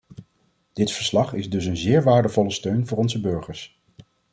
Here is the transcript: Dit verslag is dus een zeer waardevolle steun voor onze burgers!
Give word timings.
Dit 0.73 0.91
verslag 0.91 1.33
is 1.33 1.49
dus 1.49 1.65
een 1.65 1.77
zeer 1.77 2.03
waardevolle 2.03 2.51
steun 2.51 2.87
voor 2.87 2.97
onze 2.97 3.19
burgers! 3.21 3.81